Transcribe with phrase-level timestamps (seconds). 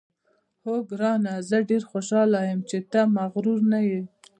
[0.65, 3.99] اوه ګرانه، زه ډېره خوشاله یم چې ته مغرور نه یې.